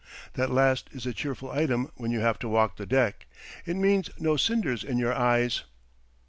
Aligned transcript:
That 0.33 0.49
last 0.49 0.89
is 0.93 1.05
a 1.05 1.13
cheerful 1.13 1.51
item 1.51 1.91
when 1.93 2.09
you 2.09 2.21
have 2.21 2.39
to 2.39 2.49
walk 2.49 2.77
the 2.77 2.87
deck 2.87 3.27
it 3.67 3.75
means 3.75 4.09
no 4.17 4.35
cinders 4.35 4.83
in 4.83 4.97
your 4.97 5.13
eyes. 5.13 5.61